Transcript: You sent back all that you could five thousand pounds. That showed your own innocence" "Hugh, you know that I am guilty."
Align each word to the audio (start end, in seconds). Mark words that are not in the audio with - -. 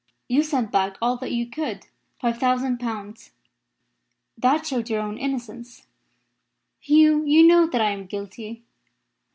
You 0.27 0.41
sent 0.41 0.71
back 0.71 0.97
all 0.99 1.15
that 1.17 1.31
you 1.31 1.45
could 1.47 1.85
five 2.19 2.39
thousand 2.39 2.79
pounds. 2.79 3.33
That 4.35 4.65
showed 4.65 4.89
your 4.89 5.01
own 5.03 5.19
innocence" 5.19 5.85
"Hugh, 6.79 7.23
you 7.23 7.45
know 7.45 7.67
that 7.67 7.81
I 7.81 7.91
am 7.91 8.07
guilty." 8.07 8.63